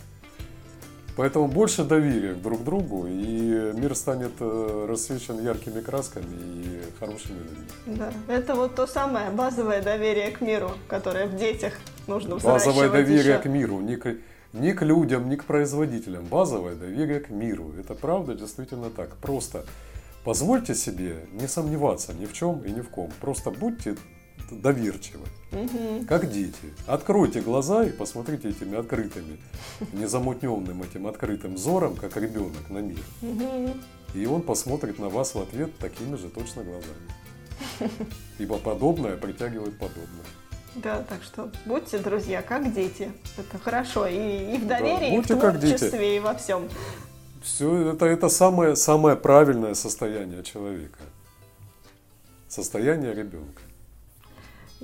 Поэтому 1.16 1.46
больше 1.46 1.84
доверия 1.84 2.34
друг 2.34 2.62
к 2.62 2.64
другу, 2.64 3.06
и 3.06 3.72
мир 3.74 3.94
станет 3.94 4.32
э, 4.40 4.86
рассвечен 4.88 5.40
яркими 5.44 5.80
красками 5.80 6.24
и 6.34 6.80
хорошими 6.98 7.38
людьми. 7.38 7.66
Да, 7.86 8.12
это 8.26 8.56
вот 8.56 8.74
то 8.74 8.86
самое 8.88 9.30
базовое 9.30 9.80
доверие 9.80 10.32
к 10.32 10.40
миру, 10.40 10.72
которое 10.88 11.26
в 11.26 11.36
детях 11.36 11.74
нужно 12.08 12.36
Базовое 12.36 12.88
доверие 12.88 13.34
еще. 13.34 13.38
к 13.38 13.44
миру, 13.46 13.78
не 13.80 13.94
к, 13.94 14.16
не 14.52 14.72
к 14.72 14.82
людям, 14.82 15.28
не 15.28 15.36
к 15.36 15.44
производителям. 15.44 16.24
Базовое 16.24 16.74
доверие 16.74 17.20
к 17.20 17.30
миру. 17.30 17.72
Это 17.78 17.94
правда 17.94 18.34
действительно 18.34 18.90
так. 18.90 19.14
Просто 19.18 19.64
позвольте 20.24 20.74
себе 20.74 21.26
не 21.32 21.46
сомневаться 21.48 22.12
ни 22.14 22.26
в 22.26 22.32
чем 22.32 22.60
и 22.64 22.70
ни 22.70 22.80
в 22.80 22.88
ком. 22.88 23.10
Просто 23.20 23.50
будьте 23.50 23.96
доверчивы, 24.50 25.26
Мгм. 25.52 26.06
как 26.06 26.30
дети. 26.30 26.74
Откройте 26.86 27.40
глаза 27.40 27.84
и 27.84 27.90
посмотрите 27.90 28.50
этими 28.50 28.76
открытыми, 28.78 29.38
незамутненным 29.92 30.82
этим 30.82 31.06
открытым 31.06 31.54
взором, 31.54 31.96
как 31.96 32.16
ребенок 32.16 32.68
на 32.70 32.78
мир. 32.78 33.00
Мгм. 33.22 33.82
И 34.14 34.26
он 34.26 34.42
посмотрит 34.42 34.98
на 34.98 35.08
вас 35.08 35.34
в 35.34 35.40
ответ 35.40 35.76
такими 35.78 36.16
же 36.16 36.28
точно 36.28 36.62
глазами. 36.62 37.90
Ибо 38.38 38.58
подобное 38.58 39.16
притягивает 39.16 39.78
подобное. 39.78 40.24
Да, 40.76 41.02
так 41.08 41.22
что 41.22 41.50
будьте, 41.66 41.98
друзья, 41.98 42.42
как 42.42 42.72
дети. 42.74 43.10
Это 43.38 43.58
хорошо. 43.62 44.06
И, 44.06 44.54
и 44.54 44.58
в 44.58 44.66
доверии, 44.66 45.16
и 45.16 45.20
в 45.20 45.26
творчестве, 45.26 46.16
и 46.16 46.20
во 46.20 46.34
всем. 46.34 46.68
Все 47.44 47.92
это, 47.92 48.06
это 48.06 48.30
самое, 48.30 48.74
самое 48.74 49.16
правильное 49.16 49.74
состояние 49.74 50.42
человека. 50.42 50.98
Состояние 52.48 53.12
ребенка. 53.12 53.60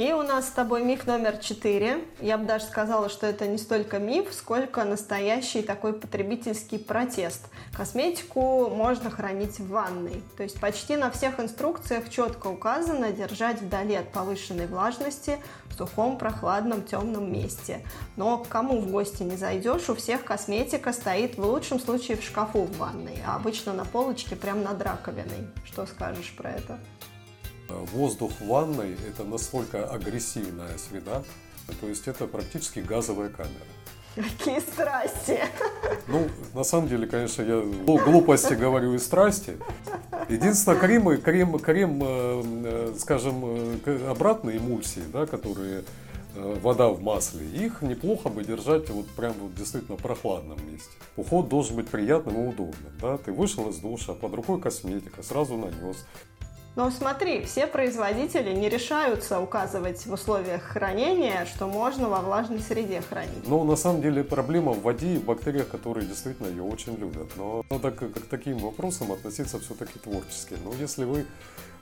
И 0.00 0.14
у 0.14 0.22
нас 0.22 0.48
с 0.48 0.52
тобой 0.52 0.82
миф 0.82 1.06
номер 1.06 1.36
четыре. 1.36 2.02
Я 2.22 2.38
бы 2.38 2.46
даже 2.46 2.64
сказала, 2.64 3.10
что 3.10 3.26
это 3.26 3.46
не 3.46 3.58
столько 3.58 3.98
миф, 3.98 4.32
сколько 4.32 4.82
настоящий 4.84 5.60
такой 5.60 5.92
потребительский 5.92 6.78
протест. 6.78 7.48
Косметику 7.76 8.70
можно 8.70 9.10
хранить 9.10 9.58
в 9.60 9.68
ванной. 9.68 10.22
То 10.38 10.42
есть 10.42 10.58
почти 10.58 10.96
на 10.96 11.10
всех 11.10 11.38
инструкциях 11.38 12.08
четко 12.08 12.46
указано 12.46 13.12
держать 13.12 13.60
вдали 13.60 13.94
от 13.94 14.10
повышенной 14.10 14.68
влажности 14.68 15.36
в 15.66 15.74
сухом, 15.74 16.16
прохладном, 16.16 16.80
темном 16.80 17.30
месте. 17.30 17.82
Но 18.16 18.38
к 18.38 18.48
кому 18.48 18.80
в 18.80 18.90
гости 18.90 19.22
не 19.22 19.36
зайдешь, 19.36 19.90
у 19.90 19.94
всех 19.94 20.24
косметика 20.24 20.94
стоит 20.94 21.36
в 21.36 21.44
лучшем 21.44 21.78
случае 21.78 22.16
в 22.16 22.24
шкафу 22.24 22.62
в 22.62 22.78
ванной, 22.78 23.18
а 23.26 23.36
обычно 23.36 23.74
на 23.74 23.84
полочке 23.84 24.34
прямо 24.34 24.62
над 24.62 24.80
раковиной. 24.80 25.46
Что 25.66 25.84
скажешь 25.84 26.32
про 26.38 26.52
это? 26.52 26.78
Воздух 27.92 28.32
в 28.40 28.46
ванной– 28.46 28.96
это 29.08 29.24
настолько 29.24 29.88
агрессивная 29.88 30.76
среда, 30.78 31.22
то 31.80 31.88
есть 31.88 32.08
это 32.08 32.26
практически 32.26 32.80
газовая 32.80 33.28
камера. 33.28 33.66
Какие 34.16 34.58
страсти! 34.58 35.38
Ну, 36.08 36.28
на 36.52 36.64
самом 36.64 36.88
деле, 36.88 37.06
конечно, 37.06 37.42
я 37.42 37.60
глу- 37.60 37.98
глупости 37.98 38.54
говорю 38.54 38.94
и 38.94 38.98
страсти. 38.98 39.56
Единственное, 40.28 40.78
крем, 40.78 41.20
крем, 41.20 41.58
крем 41.58 42.00
э, 42.02 42.42
э, 42.64 42.94
скажем, 42.98 43.42
э, 43.84 44.10
обратные 44.10 44.58
эмульсии, 44.58 45.02
да, 45.12 45.26
которые 45.26 45.84
э, 46.34 46.58
вода 46.60 46.88
в 46.88 47.00
масле, 47.02 47.46
их 47.46 47.82
неплохо 47.82 48.28
бы 48.28 48.42
держать 48.44 48.90
вот 48.90 49.06
прям 49.10 49.32
вот 49.40 49.54
действительно 49.54 49.96
прохладном 49.96 50.58
месте. 50.70 50.90
Уход 51.16 51.48
должен 51.48 51.76
быть 51.76 51.88
приятным 51.88 52.44
и 52.44 52.48
удобным. 52.48 52.92
Да? 53.00 53.16
Ты 53.18 53.32
вышел 53.32 53.68
из 53.70 53.76
душа, 53.76 54.14
под 54.14 54.34
рукой 54.34 54.60
косметика, 54.60 55.22
сразу 55.22 55.56
нанес. 55.56 56.04
Но 56.80 56.90
смотри, 56.90 57.44
все 57.44 57.66
производители 57.66 58.54
не 58.54 58.70
решаются 58.70 59.38
указывать 59.38 60.06
в 60.06 60.14
условиях 60.14 60.62
хранения, 60.62 61.44
что 61.44 61.66
можно 61.66 62.08
во 62.08 62.22
влажной 62.22 62.60
среде 62.60 63.02
хранить. 63.02 63.46
Но 63.46 63.64
на 63.64 63.76
самом 63.76 64.00
деле 64.00 64.24
проблема 64.24 64.72
в 64.72 64.80
воде 64.80 65.16
и 65.16 65.18
в 65.18 65.24
бактериях, 65.26 65.68
которые 65.68 66.06
действительно 66.06 66.46
ее 66.46 66.62
очень 66.62 66.96
любят. 66.96 67.32
Но 67.36 67.66
надо 67.68 67.90
к, 67.90 68.10
к 68.10 68.26
таким 68.30 68.56
вопросам 68.56 69.12
относиться 69.12 69.60
все-таки 69.60 69.98
творчески. 69.98 70.54
Но 70.64 70.72
если 70.80 71.04
вы 71.04 71.26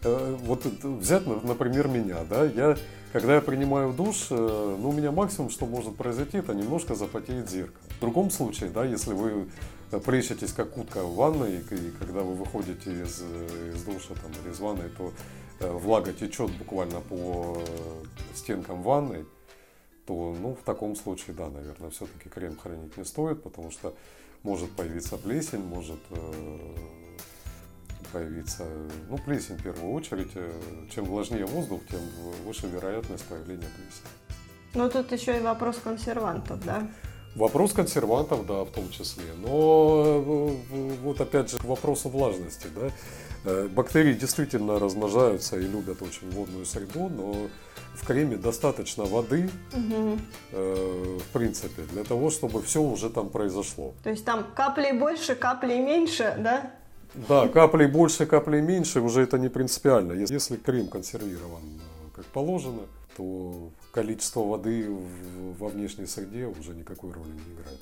вот 0.03 0.67
это 0.67 0.89
взять, 0.89 1.27
на- 1.27 1.41
например, 1.41 1.89
меня, 1.89 2.19
да, 2.29 2.45
я 2.45 2.77
когда 3.13 3.37
я 3.37 3.41
принимаю 3.41 3.95
душ, 3.95 4.27
э, 4.31 4.37
ну 4.37 4.91
у 4.91 4.93
меня 4.93 5.11
максимум, 5.13 5.49
что 5.49 5.65
может 5.65 5.97
произойти, 5.97 6.39
это 6.39 6.53
немножко 6.53 6.95
запотеет 6.95 7.49
зеркало. 7.49 7.83
В 7.97 8.01
другом 8.01 8.31
случае, 8.31 8.69
да, 8.69 8.85
если 8.85 9.15
вы 9.15 9.49
э, 9.91 10.01
плещетесь 10.01 10.53
как 10.53 10.77
утка 10.77 11.03
в 11.03 11.15
ванной, 11.15 11.57
и, 11.57 11.75
и 11.75 11.91
когда 11.99 12.21
вы 12.21 12.35
выходите 12.35 12.91
из, 13.03 13.23
э, 13.23 13.73
из 13.75 13.83
душа 13.83 14.15
там, 14.15 14.31
или 14.45 14.53
из 14.53 14.61
ванной, 14.61 14.91
то 14.91 15.13
э, 15.61 15.73
влага 15.73 16.13
течет 16.13 16.51
буквально 16.59 17.01
по 17.01 17.57
э, 17.57 18.35
стенкам 18.35 18.83
ванной, 18.83 19.25
то, 20.07 20.37
ну, 20.39 20.55
в 20.55 20.65
таком 20.65 20.95
случае, 20.95 21.35
да, 21.35 21.49
наверное, 21.49 21.89
все-таки 21.91 22.29
крем 22.29 22.59
хранить 22.59 22.97
не 22.97 23.05
стоит, 23.05 23.43
потому 23.43 23.71
что 23.71 23.95
может 24.43 24.71
появиться 24.73 25.17
плесень, 25.17 25.65
может 25.65 26.01
э, 26.11 26.75
появиться, 28.13 28.65
ну, 29.09 29.19
плесень 29.19 29.57
в 29.57 29.63
первую 29.63 29.93
очередь. 29.95 30.31
Э, 30.35 30.51
Чем 30.95 31.05
влажнее 31.05 31.45
воздух, 31.47 31.81
тем 31.91 32.01
выше 32.47 32.67
вероятность 32.67 33.25
появления 33.25 33.67
плесени. 33.77 34.13
Но 34.75 34.89
тут 34.89 35.13
еще 35.13 35.37
и 35.39 35.41
вопрос 35.41 35.79
консервантов, 35.83 36.65
да? 36.65 36.87
Вопрос 37.35 37.73
консервантов, 37.73 38.47
да, 38.47 38.65
в 38.65 38.71
том 38.71 38.91
числе. 38.91 39.25
Но 39.37 40.57
э, 40.71 40.95
вот 41.03 41.21
опять 41.21 41.51
же 41.51 41.59
к 41.59 41.65
вопросу 41.65 42.09
влажности, 42.09 42.67
да. 42.75 42.91
Э, 43.45 43.69
Бактерии 43.69 44.15
действительно 44.15 44.79
размножаются 44.79 45.57
и 45.57 45.63
любят 45.63 46.03
очень 46.03 46.31
водную 46.31 46.65
среду, 46.67 47.09
но 47.09 47.49
в 47.95 48.07
креме 48.07 48.37
достаточно 48.37 49.05
воды, 49.05 49.51
Мгм. 49.73 50.21
э, 50.53 51.19
в 51.21 51.33
принципе, 51.33 51.83
для 51.93 52.05
того, 52.05 52.31
чтобы 52.31 52.63
все 52.63 52.81
уже 52.81 53.11
там 53.11 53.29
произошло. 53.31 53.95
То 54.03 54.11
есть 54.11 54.25
там 54.25 54.47
каплей 54.55 54.93
больше, 54.93 55.35
каплей 55.35 55.81
меньше, 55.81 56.35
да? 56.39 56.73
Да, 57.29 57.49
каплей 57.49 57.87
больше, 57.87 58.27
каплей 58.27 58.61
меньше, 58.61 59.01
уже 59.01 59.23
это 59.23 59.39
не 59.39 59.49
принципиально. 59.49 60.13
Если- 60.13 60.57
крем 60.57 60.89
консервирован 60.89 61.63
э, 61.63 62.17
как 62.17 62.27
положено, 62.27 62.83
то 63.17 63.71
количество 63.91 64.41
воды 64.45 64.89
во 65.59 65.69
внешней 65.69 66.07
среде 66.07 66.47
уже 66.47 66.73
никакой 66.75 67.11
роли 67.13 67.31
не 67.31 67.55
играет. 67.55 67.81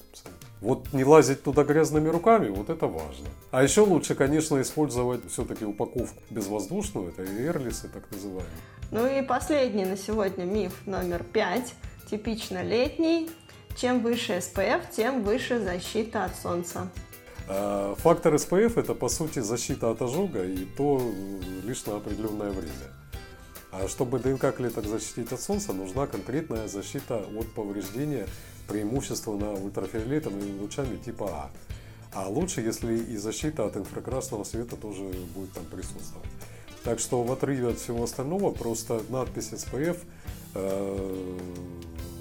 Вот 0.63 0.93
не 0.95 1.05
лазить 1.05 1.43
туда 1.43 1.63
грязными 1.65 2.09
руками, 2.09 2.49
вот 2.49 2.71
это 2.71 2.87
важно. 2.87 3.27
А 3.51 3.63
еще 3.63 3.83
лучше, 3.83 4.15
конечно, 4.15 4.61
использовать 4.63 5.31
все-таки 5.31 5.67
упаковку 5.67 6.23
безвоздушную, 6.31 7.11
это 7.11 7.23
эрлисы 7.25 7.89
так 7.89 8.11
называемые. 8.11 8.47
Ну 8.91 9.07
и 9.07 9.21
последний 9.21 9.85
на 9.85 9.97
сегодня 9.99 10.45
миф 10.45 10.73
номер 10.87 11.23
пять, 11.23 11.75
типично 12.11 12.63
летний. 12.63 13.29
Чем 13.77 14.01
выше 14.01 14.39
SPF, 14.39 14.85
тем 14.91 15.23
выше 15.23 15.61
защита 15.61 16.25
от 16.25 16.35
солнца. 16.35 16.89
А 17.49 17.95
Фактор 17.99 18.35
SPF 18.35 18.79
это 18.79 18.95
по 18.95 19.09
сути 19.09 19.39
защита 19.39 19.91
от 19.91 20.03
ожога 20.03 20.45
и 20.45 20.65
то 20.65 21.01
э, 21.01 21.67
лишь 21.67 21.85
на 21.87 21.97
определенное 21.97 22.51
время. 22.51 22.73
А 23.73 23.89
чтобы 23.89 24.19
ДНК 24.19 24.55
клеток 24.55 24.87
защитить 24.87 25.33
от 25.33 25.41
солнца, 25.41 25.73
нужна 25.73 26.07
конкретная 26.07 26.67
защита 26.67 27.25
от 27.37 27.53
повреждения 27.53 28.27
преимущественно 28.67 29.53
ультрафиолетовыми 29.53 30.59
лучами 30.61 30.97
типа 30.97 31.29
А. 31.31 31.51
А 32.13 32.29
лучше, 32.29 32.63
если 32.63 32.97
и 32.97 33.17
защита 33.17 33.67
от 33.67 33.77
инфракрасного 33.77 34.45
света 34.45 34.77
тоже 34.77 35.03
будет 35.35 35.53
там 35.53 35.65
присутствовать. 35.67 36.31
Так 36.83 36.99
что 36.99 37.23
в 37.23 37.31
отрыве 37.31 37.69
от 37.69 37.79
всего 37.79 38.05
остального 38.05 38.53
просто 38.53 39.03
надпись 39.11 39.53
SPF 39.53 39.99
э, 40.55 41.39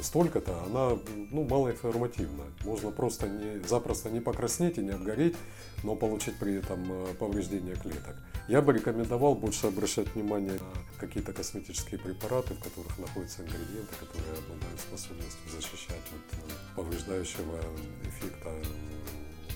столько-то, 0.05 0.63
она 0.63 0.97
ну, 1.31 1.43
малоинформативна. 1.43 2.43
Можно 2.63 2.91
просто 2.91 3.27
не, 3.27 3.59
запросто 3.67 4.09
не 4.09 4.21
покраснеть 4.21 4.77
и 4.77 4.81
не 4.81 4.91
обгореть, 4.91 5.35
но 5.83 5.95
получить 5.95 6.37
при 6.39 6.55
этом 6.55 6.79
э, 6.89 7.13
повреждение 7.19 7.75
клеток. 7.75 8.15
Я 8.47 8.61
бы 8.61 8.73
рекомендовал 8.73 9.35
больше 9.35 9.67
обращать 9.67 10.13
внимание 10.15 10.53
на 10.53 10.99
какие-то 10.99 11.33
косметические 11.33 11.99
препараты, 11.99 12.53
в 12.53 12.59
которых 12.59 12.97
находятся 12.99 13.41
ингредиенты, 13.41 13.93
которые 13.99 14.37
обладают 14.37 14.79
способностью 14.79 15.49
защищать 15.51 16.05
от 16.11 16.39
э, 16.39 16.51
повреждающего 16.75 17.59
эффекта 18.03 18.49
э, 18.49 18.63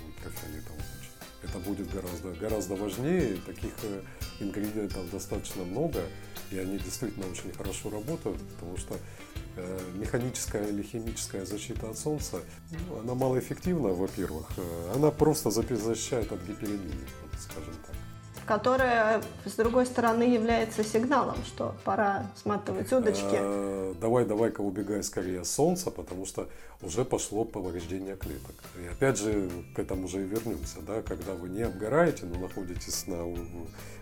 ультрафиолетового 0.07 0.77
луча. 0.77 0.98
Это 1.43 1.57
будет 1.59 1.89
гораздо, 1.91 2.31
гораздо 2.33 2.75
важнее. 2.75 3.37
Таких 3.45 3.71
э, 3.83 4.01
ингредиентов 4.39 5.09
достаточно 5.11 5.63
много, 5.63 6.01
и 6.51 6.57
они 6.57 6.77
действительно 6.77 7.27
очень 7.27 7.51
хорошо 7.53 7.89
работают, 7.89 8.41
потому 8.55 8.77
что 8.77 8.97
э, 9.55 9.79
механическая 9.95 10.67
или 10.67 10.81
химическая 10.81 11.45
защита 11.45 11.89
от 11.89 11.97
солнца, 11.97 12.41
ну, 12.89 12.99
она 12.99 13.13
малоэффективна, 13.13 13.89
во-первых. 13.89 14.47
Э, 14.57 14.93
Она 14.95 15.11
просто 15.11 15.49
защищает 15.49 16.31
от 16.31 16.41
гиперемии, 16.41 17.07
скажем 17.39 17.73
так. 17.87 17.95
Которое, 18.49 19.21
с 19.45 19.51
другой 19.51 19.85
стороны, 19.85 20.23
является 20.23 20.83
сигналом, 20.83 21.37
что 21.45 21.75
пора 21.85 22.25
сматывать 22.35 22.91
удочки. 22.91 23.37
Э, 23.39 23.93
давай, 24.01 24.25
давай-ка 24.25 24.61
убегай 24.61 25.03
скорее 25.03 25.41
от 25.41 25.47
солнца, 25.47 25.91
потому 25.91 26.25
что 26.25 26.49
уже 26.81 27.05
пошло 27.05 27.45
повреждение 27.45 28.15
клеток. 28.15 28.55
И 28.83 28.87
опять 28.87 29.19
же, 29.19 29.51
к 29.75 29.77
этому 29.77 30.07
же 30.07 30.23
и 30.23 30.25
вернемся, 30.25 30.77
да, 30.81 31.03
когда 31.03 31.33
вы 31.33 31.49
не 31.49 31.61
обгораете, 31.61 32.25
но 32.25 32.39
находитесь 32.39 33.05
на, 33.05 33.23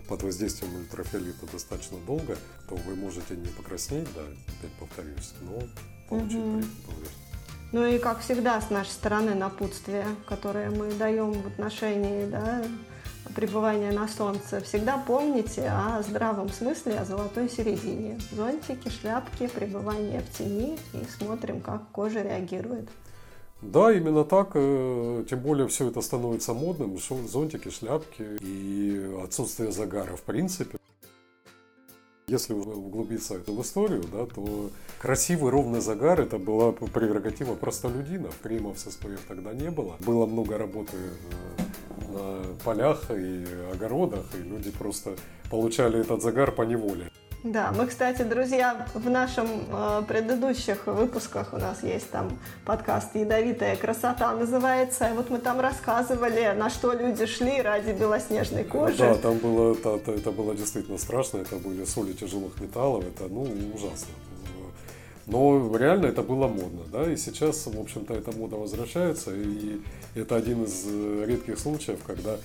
под 0.08 0.24
воздействием 0.24 0.74
ультрафиолета 0.76 1.46
достаточно 1.52 1.98
долго, 2.08 2.38
то 2.70 2.76
вы 2.76 2.96
можете 2.96 3.36
не 3.36 3.48
покраснеть, 3.48 4.08
да, 4.16 4.22
опять 4.22 4.72
повторюсь, 4.80 5.34
но 5.42 5.60
получить 6.08 6.38
угу. 6.38 6.64
повреждение. 6.86 7.28
Ну 7.74 7.86
и, 7.86 8.00
как 8.00 8.22
всегда, 8.22 8.62
с 8.62 8.70
нашей 8.70 8.92
стороны 8.92 9.36
напутствие, 9.36 10.06
которое 10.26 10.70
мы 10.70 10.90
даем 10.94 11.34
в 11.34 11.48
отношении 11.48 12.26
да, 12.28 12.64
пребывания 13.38 13.92
на 13.92 14.08
солнце. 14.08 14.62
Всегда 14.62 14.98
помните 14.98 15.70
о 15.70 16.02
здравом 16.02 16.50
смысле, 16.50 16.98
о 16.98 17.06
золотой 17.06 17.48
середине. 17.48 18.20
Зонтики, 18.36 18.90
шляпки, 18.90 19.46
пребывание 19.48 20.22
в 20.22 20.36
тени 20.36 20.80
и 20.94 21.06
смотрим, 21.20 21.62
как 21.62 21.88
кожа 21.92 22.24
реагирует. 22.24 22.90
Да, 23.62 23.92
именно 23.92 24.24
так. 24.24 24.50
Э, 24.56 25.24
тем 25.30 25.40
более 25.40 25.68
все 25.68 25.88
это 25.90 26.02
становится 26.02 26.56
модным. 26.56 26.98
Зонтики, 27.28 27.70
шляпки 27.70 28.26
и 28.42 29.22
отсутствие 29.24 29.72
загара 29.72 30.16
в 30.16 30.24
принципе. 30.24 30.80
Если 32.30 32.52
углубиться 32.52 33.36
в 33.48 33.62
историю, 33.62 34.04
да, 34.12 34.26
то 34.26 34.70
красивый 35.00 35.50
ровный 35.50 35.80
загар 35.80 36.20
это 36.20 36.38
была 36.38 36.74
прерогатива 36.74 37.56
простолюдинов. 37.56 38.38
Кремов 38.44 38.80
с 38.80 38.92
СПФ 38.92 39.22
тогда 39.30 39.54
не 39.54 39.72
было. 39.72 39.96
Было 40.02 40.26
много 40.26 40.58
работы 40.58 40.98
э, 40.98 42.12
на 42.12 42.64
полях 42.66 43.10
и 43.12 43.46
огородах, 43.72 44.26
и 44.36 44.40
люди 44.40 44.72
просто 44.72 45.16
получали 45.50 46.02
этот 46.02 46.22
загар 46.22 46.52
по 46.52 46.64
неволе. 46.64 47.10
Да, 47.44 47.72
мы, 47.72 47.86
кстати, 47.86 48.24
друзья, 48.24 48.88
в 48.96 49.10
нашем 49.10 49.48
э, 49.70 50.04
предыдущих 50.08 50.88
выпусках 50.88 51.54
у 51.54 51.58
нас 51.58 51.84
есть 51.84 52.10
там 52.10 52.38
подкаст 52.66 53.16
«Ядовитая 53.16 53.76
красота» 53.76 54.34
называется. 54.34 55.10
И 55.10 55.14
вот 55.14 55.30
мы 55.30 55.38
там 55.38 55.60
рассказывали, 55.60 56.54
на 56.58 56.72
что 56.72 56.94
люди 56.94 57.28
шли 57.28 57.62
ради 57.62 57.92
белоснежной 57.92 58.64
кожи. 58.64 58.98
Да, 58.98 59.14
там 59.16 59.38
было, 59.38 59.74
это, 59.74 60.12
это 60.12 60.32
было 60.32 60.56
действительно 60.56 60.98
страшно. 60.98 61.38
Это 61.38 61.58
были 61.58 61.86
соли 61.86 62.14
тяжелых 62.14 62.60
металлов. 62.60 63.06
Это, 63.06 63.32
ну, 63.32 63.44
ужасно. 63.74 64.14
Но 65.28 65.76
реально 65.78 66.08
это 66.08 66.24
было 66.24 66.48
модно, 66.48 66.84
да, 66.90 67.12
и 67.12 67.18
сейчас, 67.18 67.68
в 67.68 67.78
общем-то, 67.78 68.14
эта 68.14 68.32
мода 68.32 68.56
возвращается, 68.56 69.36
и 69.36 69.82
это 70.16 70.38
один 70.38 70.64
из 70.64 70.86
э, 70.88 71.26
редких 71.28 71.60
случаев, 71.60 72.00
когда 72.08 72.38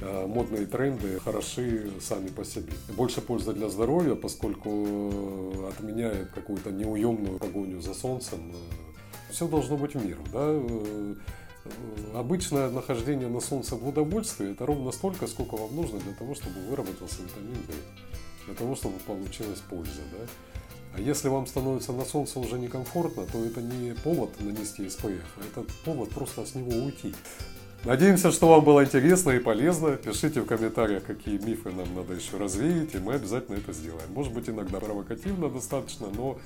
модные 0.00 0.66
тренды 0.66 1.18
хороши 1.20 1.90
сами 2.00 2.28
по 2.28 2.44
себе. 2.44 2.72
Больше 2.96 3.20
пользы 3.20 3.52
для 3.52 3.68
здоровья, 3.68 4.14
поскольку 4.14 4.70
э, 4.70 5.68
отменяет 5.68 6.30
какую-то 6.30 6.70
неуемную 6.70 7.38
погоню 7.38 7.80
за 7.80 7.94
солнцем. 7.94 8.52
Э, 8.52 9.32
Все 9.32 9.48
должно 9.48 9.76
быть 9.76 9.94
в 9.94 10.04
меру. 10.04 10.22
Да? 10.32 10.60
Обычное 12.14 12.70
нахождение 12.70 13.28
на 13.28 13.40
солнце 13.40 13.76
в 13.76 13.86
удовольствии 13.86 14.52
это 14.52 14.64
ровно 14.64 14.92
столько, 14.92 15.26
сколько 15.26 15.56
вам 15.56 15.74
нужно 15.76 15.98
для 15.98 16.14
того, 16.14 16.34
чтобы 16.34 16.60
выработался 16.60 17.22
витамин 17.22 17.62
D, 17.66 17.74
для 18.46 18.54
того, 18.54 18.74
чтобы 18.74 18.98
получилась 19.00 19.60
польза. 19.68 20.00
Да? 20.12 20.26
А 20.94 21.00
если 21.00 21.28
вам 21.28 21.46
становится 21.46 21.92
на 21.92 22.04
солнце 22.04 22.40
уже 22.40 22.58
некомфортно, 22.58 23.26
то 23.26 23.44
это 23.44 23.60
не 23.60 23.94
повод 23.94 24.30
нанести 24.40 24.86
SPF, 24.86 25.22
а 25.36 25.40
это 25.44 25.66
повод 25.84 26.10
просто 26.10 26.46
с 26.46 26.54
него 26.54 26.72
уйти. 26.72 27.14
Надеемся, 27.84 28.32
что 28.32 28.48
вам 28.48 28.64
было 28.64 28.84
интересно 28.84 29.30
и 29.30 29.38
полезно. 29.38 29.96
Пишите 29.96 30.40
в 30.40 30.46
комментариях, 30.46 31.04
какие 31.04 31.38
мифы 31.38 31.70
нам 31.70 31.94
надо 31.94 32.14
еще 32.14 32.36
развеять, 32.36 32.94
и 32.94 32.98
мы 32.98 33.14
обязательно 33.14 33.56
это 33.56 33.72
сделаем. 33.72 34.12
Может 34.12 34.34
быть, 34.34 34.48
иногда 34.48 34.80
провокативно 34.80 35.48
достаточно, 35.48 36.08
но 36.14 36.38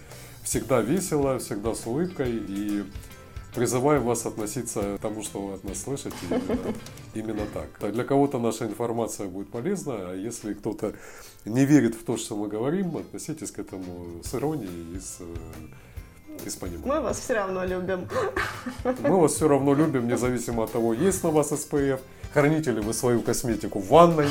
всегда 0.43 0.83
весело, 0.83 1.39
всегда 1.39 1.75
с 1.75 1.87
улыбкой. 1.87 2.37
И 2.37 2.85
призываем 3.55 4.03
вас 4.03 4.27
относиться 4.27 4.99
к 4.99 5.01
тому, 5.01 5.23
что 5.23 5.41
вы 5.41 5.55
от 5.55 5.65
нас 5.65 5.83
слышите, 5.83 6.15
именно, 6.31 6.75
именно 7.15 7.47
так. 7.47 7.93
Для 7.93 8.05
кого-то 8.05 8.39
наша 8.39 8.67
информация 8.67 9.27
будет 9.27 9.51
полезна, 9.51 10.11
а 10.11 10.15
если 10.15 10.53
кто-то 10.53 10.93
не 11.47 11.65
верит 11.65 11.95
в 11.95 12.05
то, 12.05 12.19
что 12.19 12.37
мы 12.37 12.49
говорим, 12.49 12.97
относитесь 12.99 13.51
к 13.51 13.59
этому 13.59 14.23
с 14.23 14.35
иронией 14.35 14.97
и 14.97 15.01
с 15.01 15.21
без 16.45 16.57
понимания. 16.57 16.87
Мы 16.87 17.01
вас 17.01 17.19
все 17.19 17.35
равно 17.35 17.65
любим. 17.65 18.09
Мы 18.85 19.21
вас 19.21 19.35
все 19.35 19.49
равно 19.49 19.75
любим, 19.75 20.09
независимо 20.09 20.65
от 20.65 20.73
того, 20.73 20.95
есть 20.95 21.23
на 21.23 21.31
вас 21.31 21.49
СПФ, 21.49 22.01
храните 22.33 22.73
ли 22.73 22.81
вы 22.81 22.93
свою 22.93 23.23
косметику 23.23 23.79
в 23.79 23.89
ванной. 23.89 24.29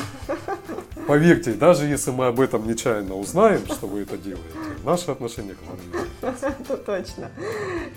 Поверьте, 1.07 1.53
даже 1.53 1.85
если 1.85 2.11
мы 2.11 2.27
об 2.27 2.39
этом 2.39 2.67
нечаянно 2.67 3.15
узнаем, 3.15 3.65
что 3.65 3.87
вы 3.87 4.01
это 4.01 4.17
делаете, 4.17 4.55
наши 4.83 5.11
отношения 5.11 5.55
к 5.55 5.61
вам 5.67 5.77
Это 6.41 6.77
точно. 6.77 7.31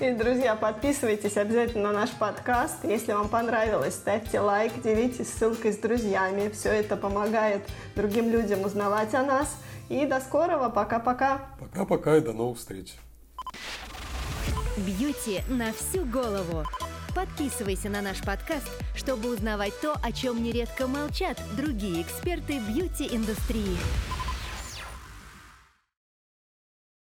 И, 0.01 0.11
друзья, 0.13 0.57
подписывайтесь 0.57 1.37
обязательно 1.37 1.93
на 1.93 2.01
наш 2.01 2.11
подкаст. 2.11 2.77
Если 2.85 3.13
вам 3.13 3.29
понравилось, 3.29 3.95
ставьте 3.95 4.41
лайк, 4.41 4.73
делитесь 4.83 5.29
ссылкой 5.33 5.73
с 5.73 5.79
друзьями. 5.79 6.51
Все 6.51 6.71
это 6.71 6.97
помогает 6.97 7.63
другим 7.95 8.31
людям 8.31 8.65
узнавать 8.65 9.15
о 9.15 9.23
нас. 9.23 9.55
И 9.89 10.07
до 10.07 10.21
скорого. 10.21 10.71
Пока-пока. 10.71 11.43
Пока-пока 11.61 12.17
и 12.17 12.21
до 12.21 12.33
новых 12.33 12.59
встреч. 12.59 12.95
Бьюти 14.77 15.41
на 15.47 15.73
всю 15.73 16.05
голову. 16.05 16.65
Подписывайся 17.15 17.89
на 17.89 18.03
наш 18.03 18.21
подкаст, 18.23 18.69
чтобы 18.97 19.33
узнавать 19.33 19.81
то, 19.81 19.95
о 20.03 20.11
чем 20.11 20.43
нередко 20.43 20.89
молчат 20.89 21.41
другие 21.57 22.03
эксперты 22.03 22.59
бьюти-индустрии. 22.59 23.77